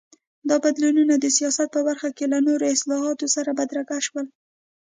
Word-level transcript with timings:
دا 0.49 0.55
بدلونونه 0.65 1.13
د 1.17 1.25
سیاست 1.37 1.67
په 1.75 1.81
برخه 1.87 2.09
کې 2.17 2.25
له 2.33 2.39
نورو 2.47 2.65
اصلاحاتو 2.75 3.25
سره 3.35 3.49
بدرګه 3.59 3.97
شول. 4.05 4.27